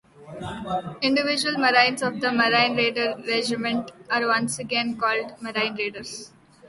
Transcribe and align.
Individual 1.03 1.59
marines 1.59 2.01
of 2.01 2.21
the 2.21 2.31
Marine 2.31 2.75
Raider 2.75 3.21
Regiment 3.27 3.91
are 4.09 4.25
once 4.25 4.57
again 4.57 4.97
called 4.97 5.39
"Marine 5.43 5.75
Raiders". 5.75 6.31